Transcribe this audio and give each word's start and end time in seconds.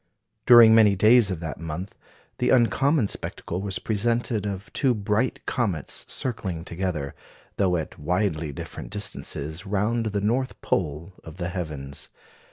During 0.47 0.73
many 0.73 0.95
days 0.95 1.29
of 1.29 1.41
that 1.41 1.59
month, 1.59 1.93
the 2.39 2.49
uncommon 2.49 3.07
spectacle 3.07 3.61
was 3.61 3.77
presented 3.77 4.47
of 4.47 4.73
two 4.73 4.95
bright 4.95 5.45
comets 5.45 6.05
circling 6.11 6.65
together, 6.65 7.13
though 7.57 7.75
at 7.77 7.99
widely 7.99 8.51
different 8.51 8.89
distances, 8.89 9.63
round 9.67 10.07
the 10.07 10.19
North 10.21 10.59
pole 10.63 11.13
of 11.23 11.37
the 11.37 11.49
heavens. 11.49 12.09